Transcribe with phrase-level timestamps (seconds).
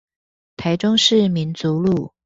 [0.57, 2.11] 台中市民族路